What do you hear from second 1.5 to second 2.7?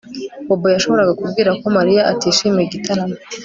ko Mariya atishimiye